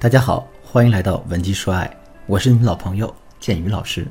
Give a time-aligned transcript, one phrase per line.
[0.00, 1.90] 大家好，欢迎来到文姬说爱，
[2.26, 4.06] 我是你们老朋友建宇老师。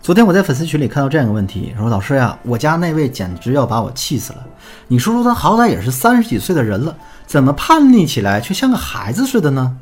[0.00, 4.46] 昨天我在粉丝群里看到这样一个问题，说老师呀，我家那位简直要把我气死了。
[4.86, 6.96] 你说说他好歹也是三十几岁的人了，
[7.26, 9.76] 怎么叛逆起来却像个孩子似的呢？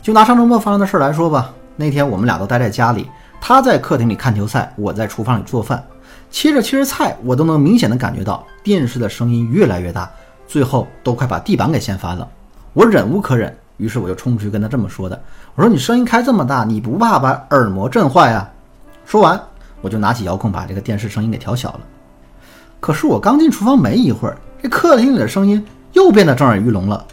[0.00, 3.10] 就拿上周末发生的事来说吧，那天我们俩都待在家里，
[3.40, 5.84] 他在客厅里看球赛，我在厨房里做饭，
[6.30, 10.08] 切着切着菜，我都能明显的感觉到电视的声音越来越大，
[10.46, 12.28] 最后都快把地板给掀翻了。
[12.72, 13.52] 我忍无可忍。
[13.78, 15.18] 于是我就冲出去跟他这么说的
[15.56, 18.48] ：“我说你声音开这么大，你不怕把耳膜震坏啊？”
[19.06, 19.40] 说完，
[19.80, 21.80] 我就拿起遥控把这个电视声音给调小了。
[22.80, 27.04] 可是我刚进厨房没一会儿，这客厅里的声音又变得震耳欲聋了。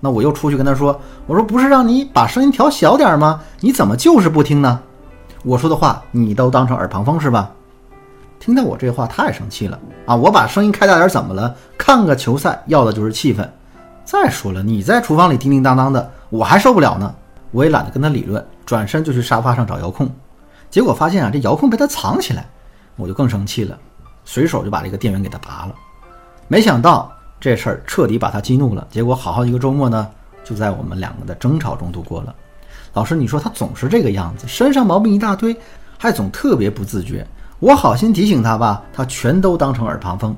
[0.00, 3.40] 那我又出去跟他说：“我说不是让你把声音调小点吗？
[3.60, 4.80] 你怎么就是不听呢？
[5.44, 7.50] 我说的话你都当成耳旁风是吧？”
[8.40, 10.14] 听到我这话他也生气了啊！
[10.14, 11.54] 我把声音开大点怎么了？
[11.78, 13.48] 看个球赛要的就是气氛。
[14.04, 17.14] 再说了，你在厨房里叮叮当当的，我还受不了呢。
[17.50, 20.10] 我也懒得跟他理论，转身就去沙发上找遥控。
[20.68, 22.46] 结果发现啊，这遥控被他藏起来，
[22.96, 23.78] 我就更生气了，
[24.24, 25.74] 随手就把这个电源给他拔了。
[26.48, 28.86] 没想到这事儿彻底把他激怒了。
[28.90, 30.08] 结果好好一个周末呢，
[30.42, 32.34] 就在我们两个的争吵中度过了。
[32.92, 35.56] 老师，你说他总是这个样子，身上毛病一大堆，
[35.96, 37.26] 还总特别不自觉。
[37.60, 40.36] 我好心提醒他吧，他全都当成耳旁风。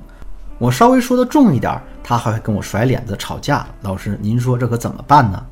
[0.58, 3.66] 我稍微说的重一点，他还会跟我甩脸子吵架。
[3.82, 5.44] 老师，您说这可怎么办呢？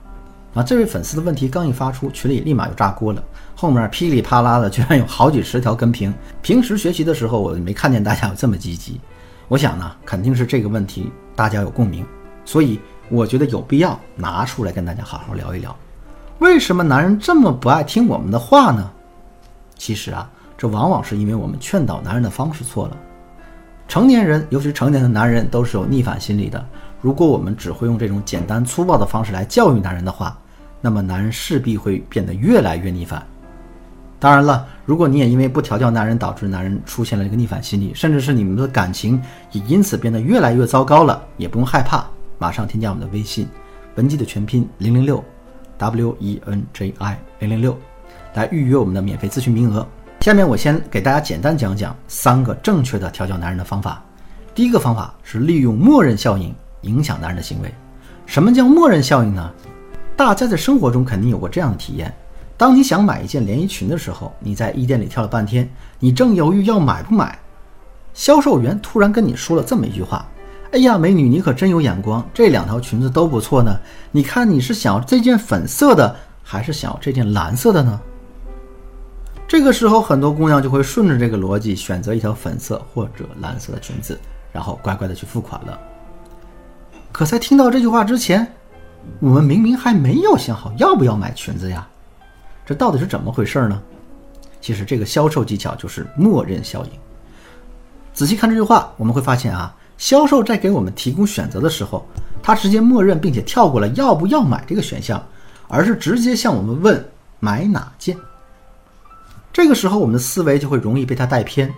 [0.54, 3.22] 啊，这位粉丝的问题刚一发出，群里立马就炸锅了，
[3.54, 6.14] 后面噼里啪啦的居然有好几十条跟评。
[6.40, 8.98] 平时学习的时候，我没看见大家有这么积极。
[9.48, 12.06] 我想呢，肯定是这个问题大家有共鸣，
[12.46, 15.76] 所以我觉得有必要拿出来跟大家好好聊一聊，
[16.38, 18.90] 为什么男人这么不爱听我们的话呢？
[19.76, 22.96] 其实啊，这往往是因为我们劝导男人的方式错了。
[23.86, 26.64] 成年人，尤其是成年的男人，都是有逆反心理的。
[27.00, 30.36] 如果我们只会用这种简单粗暴的方式来教育男人的话，
[30.80, 33.22] 那么男人势必会变得越来越逆反。
[34.18, 39.20] 当然了，如果你也因为不调教男人，导致男人出现了一个逆反心理，甚至是你们的感情
[39.52, 42.06] 也因此变得越来越糟糕了，也不用害怕，
[42.38, 43.46] 马上添加我们的微信，
[43.96, 45.22] 文姬的全拼零零六
[45.76, 47.76] ，W E N J I 零零六，
[48.32, 49.86] 来预约我们的免费咨询名额。
[50.24, 54.02] 下面我先给大家简单讲讲三个正确的调教男人的方法。
[54.54, 57.70] 第一个方法是利用默认效应影响男人的行为。
[58.24, 59.52] 什么叫默认效应呢？
[60.16, 62.10] 大家在生活中肯定有过这样的体验：
[62.56, 65.68] 当你想买一件连衣裙的时候，你在衣店里挑了半天，
[65.98, 67.38] 你正犹豫要买不买，
[68.14, 70.26] 销售员突然跟你说了这么一句话
[70.72, 73.78] ：“哎呀，美女，你可真有眼光，这两条裙子都不错呢。
[74.10, 78.00] 你看你是想要这件粉色的，还是想要这件蓝色的呢？”
[79.46, 84.18] 这个时候，很多姑娘就会顺着这个逻辑选择一条粉色或者蓝色的裙子，
[84.52, 85.78] 然后乖乖的去付款了。
[87.12, 88.46] 可在听到这句话之前，
[89.20, 91.86] 我们明明还没有想好要不要买裙子呀，
[92.64, 93.80] 这到底是怎么回事呢？
[94.60, 96.90] 其实这个销售技巧就是默认效应。
[98.14, 102.04] 仔细看这句话，我们会发现啊，销售在给我们提供选择的时候，
[102.42, 105.22] 他直接默认并且跳过了要不要买这个选项，
[105.68, 107.04] 而是直接向我们问
[107.38, 108.16] 买哪件。
[109.54, 111.72] 这个时候，我们的思维就会容易被它带偏。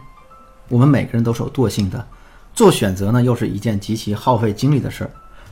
[0.70, 2.08] 我们每个人都是有惰性的，
[2.54, 5.10] 做选择呢又是一件极其耗费精力的事儿。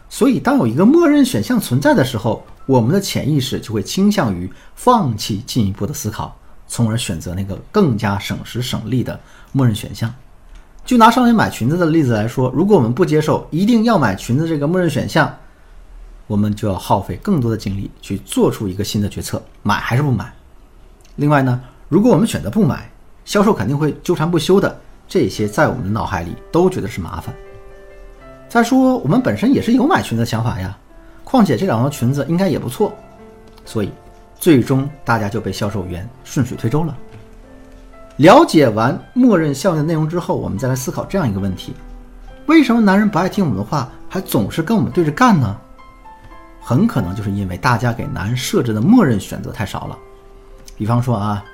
[0.09, 6.34] 所以，当有一个默认选项存在的时候，我们的潜意识就会倾向于放弃进一步的思考，
[6.67, 9.21] 从而选择那个更加省时省力的
[9.53, 10.13] 默认选项。
[10.83, 15.31] 就拿上面买裙子的例子来说，如果我们不接受一定要买裙子这个默认选项，
[16.27, 20.33] 我们就要耗费更多的精力去做出一个新的决策：买还是不买？
[21.17, 21.61] 另外呢？
[21.94, 22.91] 如果我们选择不买，
[23.25, 24.77] 销售肯定会纠缠不休的。
[25.06, 27.32] 这些在我们的脑海里都觉得是麻烦。
[28.49, 30.77] 再说，我们本身也是有买裙子的想法呀。
[31.22, 32.93] 况且这两条裙子应该也不错，
[33.65, 33.93] 所以
[34.41, 36.97] 最终大家就被销售员顺水推舟了。
[38.16, 41.75] 了解完默认效应的内容之后，我们再来思考这样一个问题：
[42.47, 45.57] 为什么男人不爱听我们的话，还总是跟我们对着干呢？
[46.60, 49.97] 很可能就是因为大家给男人设置的默认选择太少了。
[50.77, 51.45] 比方说啊。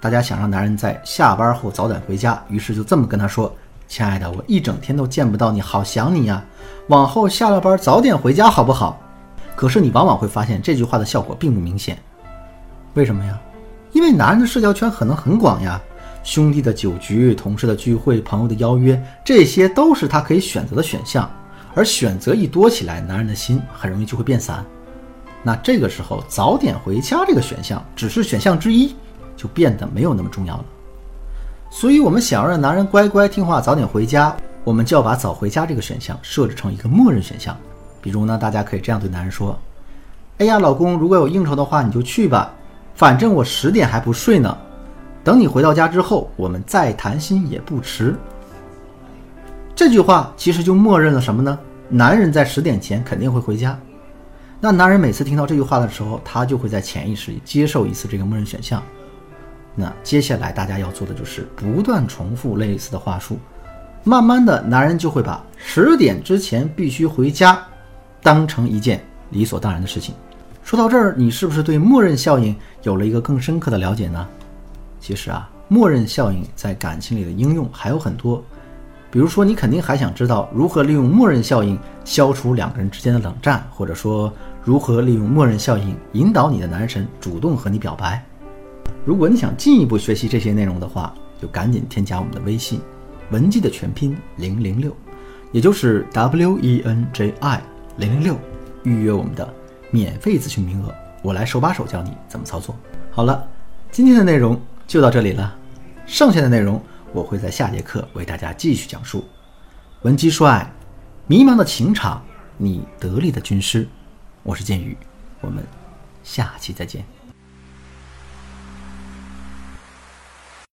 [0.00, 3.52] 大家想让男人在下班后早点回家，于是就这么跟他说
[3.88, 6.44] ：“亲爱的，我一整天都见不到你，好想你呀！
[6.86, 9.00] 往后下了班早点回家好不好？”
[9.56, 11.98] 可是你往往会发现这句话的效果并不明显。
[12.94, 13.36] 为什么呀？
[13.90, 15.80] 因为男人的社交圈可能很广呀，
[16.22, 21.28] 兄弟的酒局、同事的聚会、朋友的邀约，这些都是他可以选择的选项。
[21.74, 24.64] 而选择一多起来，男人的心很容易就会变散。
[25.42, 28.94] 那这个时候，早点回家这个选项只是选项之一。
[29.38, 30.64] 就变得没有那么重要了。
[31.70, 37.56] 所以，我们想要让男人乖乖听话、早点回家，我们就要把早回家这个选项设置成一个默认选项。
[38.02, 39.58] 比如呢，大家可以这样对男人说
[40.38, 42.50] ：“哎呀，老公，如果有应酬的话，你就去吧，
[42.94, 44.56] 反正我十点还不睡呢。
[45.22, 48.14] 等你回到家之后，我们再谈心也不迟。
[49.74, 51.58] 这句话其实就默认了什么呢？
[51.88, 53.78] 男人在十点前肯定会回家。
[54.60, 58.82] 那男人每次听到这句话的时候，他就会在潜意识里接受一次这个默认选项。
[59.80, 63.38] 那接下来大家要做的就是不断重复类似的话术，
[64.02, 67.64] 慢慢的，男人就会把十点之前必须回家
[68.20, 70.12] 当成一件理所当然的事情。
[70.64, 74.26] 说到这儿，你是不是对默认效应有了一个更深刻的了解呢？
[74.98, 78.42] 其实啊，默认效应在感情里的应用还有很多。
[79.12, 84.30] 比如说，你肯定还想知道如何利用默认效应消除两个人之间的冷战，或者说
[84.64, 88.22] 如何利用默认效应引导你的男神主动和你表白。
[89.08, 92.78] 如果你想进一步学习这些内容的话，就赶紧添加我们的微信，
[93.30, 94.94] 文姬的全拼零零六，
[95.50, 97.62] 也就是 W E N J I
[97.96, 98.36] 零零六，
[98.82, 99.50] 预约我们的
[99.90, 102.76] 免费咨询名额，我来手把手教你怎么操作。
[103.10, 103.48] 好了，
[103.90, 105.56] 今天的内容就到这里了，
[106.04, 106.78] 剩下的内容。
[107.14, 109.24] 我会在下节课为大家继续讲述。
[110.02, 110.70] 文姬说爱，
[111.26, 112.22] 迷茫的情场，
[112.58, 113.88] 你得力的军师。
[114.42, 114.94] 我是剑宇，
[115.40, 115.64] 我们
[116.22, 117.02] 下期再见。